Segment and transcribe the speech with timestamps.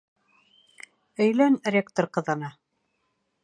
[1.27, 2.53] Өйлән ректор ҡыҙына!